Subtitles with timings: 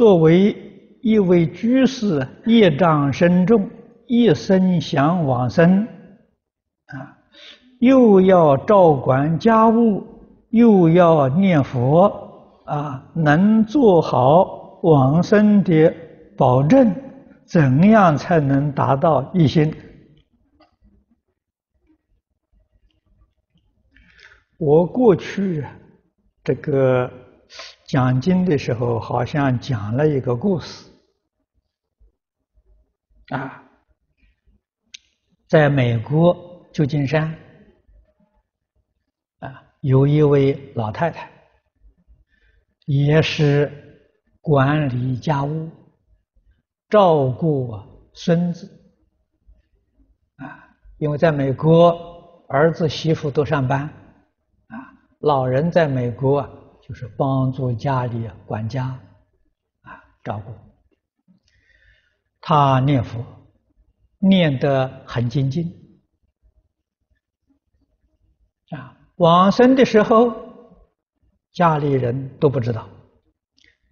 [0.00, 0.56] 作为
[1.02, 3.68] 一位居士，业障深重，
[4.06, 5.86] 一生想往生，
[6.86, 7.18] 啊，
[7.80, 10.02] 又要照管家务，
[10.48, 15.94] 又要念佛，啊，能做好往生的
[16.34, 16.90] 保证，
[17.44, 19.70] 怎样才能达到一心？
[24.56, 25.62] 我过去
[26.42, 27.12] 这个
[27.86, 30.90] 讲经的时候，好像讲了一个故事
[33.30, 33.62] 啊，
[35.48, 37.34] 在美国旧金山
[39.40, 41.30] 啊，有一位老太太，
[42.86, 43.70] 也是
[44.40, 45.70] 管理家务、
[46.88, 47.74] 照顾
[48.14, 48.68] 孙子
[50.36, 54.92] 啊，因为在美国，儿子媳妇都上班啊。
[55.20, 56.48] 老人在美国，
[56.90, 58.86] 就是帮助家里管家，
[59.82, 60.52] 啊，照顾。
[62.40, 63.24] 他念佛，
[64.18, 65.72] 念得很精进，
[68.70, 70.34] 啊，往生的时候，
[71.52, 72.88] 家里人都不知道，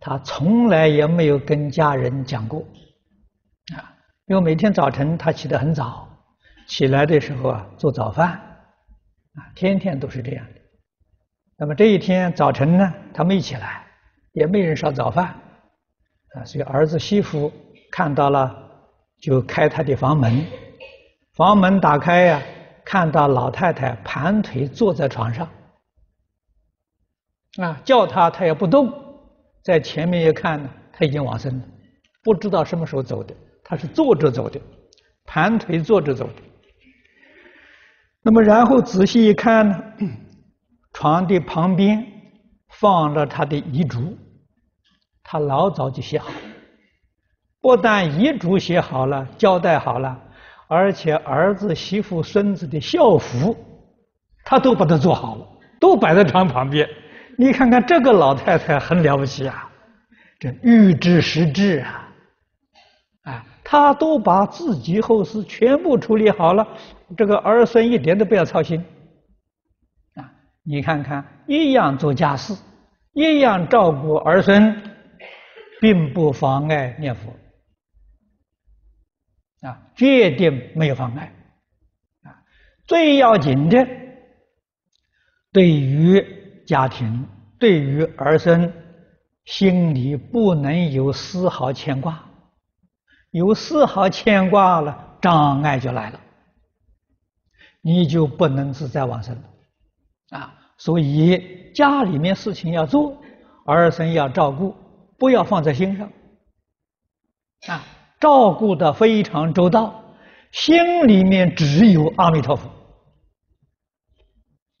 [0.00, 2.62] 他从来也没有跟家人讲过，
[3.76, 3.94] 啊，
[4.26, 6.08] 因为每天早晨他起得很早，
[6.66, 8.32] 起来的时候啊，做早饭，
[9.34, 10.57] 啊，天天都是这样的。
[11.60, 13.84] 那么这一天早晨呢，他没起来，
[14.32, 15.34] 也没人烧早饭，
[16.34, 17.52] 啊，所以儿子媳妇
[17.90, 18.56] 看到了，
[19.20, 20.46] 就开他的房门，
[21.34, 22.40] 房门打开呀，
[22.84, 25.48] 看到老太太盘腿坐在床上，
[27.60, 28.92] 啊，叫他他也不动，
[29.64, 31.64] 在前面一看呢，他已经往生了，
[32.22, 34.60] 不知道什么时候走的，他是坐着走的，
[35.24, 36.34] 盘腿坐着走的。
[38.22, 39.82] 那么然后仔细一看呢。
[40.98, 42.04] 床的旁边
[42.70, 44.18] 放了他的遗嘱，
[45.22, 46.28] 他老早就写好。
[47.60, 50.20] 不但遗嘱写好了，交代好了，
[50.66, 53.56] 而且儿子、媳妇、孙子的孝服，
[54.44, 55.46] 他都把它做好了，
[55.78, 56.84] 都摆在床旁边。
[57.36, 59.70] 你看看这个老太太很了不起啊，
[60.40, 62.08] 这预知时至啊，
[63.22, 66.66] 啊，他都把自己后事全部处理好了，
[67.16, 68.84] 这个儿孙一点都不要操心。
[70.70, 72.54] 你看看，一样做家事，
[73.14, 74.82] 一样照顾儿孙，
[75.80, 77.32] 并不妨碍念佛。
[79.66, 81.32] 啊，决定没有妨碍。
[82.22, 82.36] 啊。
[82.86, 83.88] 最要紧的，
[85.50, 86.22] 对于
[86.66, 87.26] 家庭，
[87.58, 88.70] 对于儿孙，
[89.46, 92.22] 心里不能有丝毫牵挂，
[93.30, 96.20] 有丝毫牵挂了，障碍就来了，
[97.80, 99.42] 你就不能自在往生了。
[100.30, 100.54] 啊。
[100.80, 103.20] 所以家里面事情要做，
[103.66, 104.76] 儿孙要照顾，
[105.18, 106.08] 不要放在心上，
[107.66, 107.84] 啊，
[108.20, 110.04] 照顾的非常周到，
[110.52, 112.70] 心里面只有阿弥陀佛，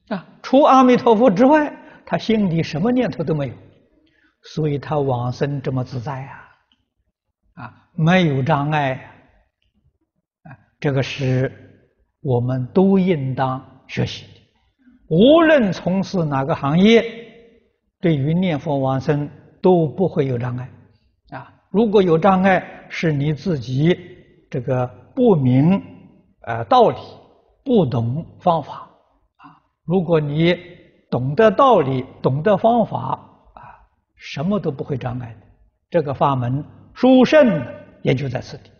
[0.08, 1.76] 啊，除阿弥陀佛之外，
[2.06, 3.54] 他心里什么念头都没有，
[4.42, 6.48] 所以他往生这么自在啊，
[7.54, 8.94] 啊，没有障碍，
[10.44, 11.52] 啊，这个是
[12.20, 14.37] 我们都应当学习。
[15.08, 17.02] 无论从事哪个行业，
[18.00, 19.28] 对于念佛往生
[19.62, 20.68] 都不会有障碍，
[21.30, 23.98] 啊，如果有障碍，是你自己
[24.50, 25.82] 这个不明
[26.42, 26.96] 呃道理，
[27.64, 28.88] 不懂方法，
[29.36, 30.56] 啊，如果你
[31.10, 33.18] 懂得道理，懂得方法，
[33.54, 33.62] 啊，
[34.16, 35.46] 什么都不会障碍的。
[35.90, 37.64] 这个法门殊胜
[38.02, 38.70] 也就在此地。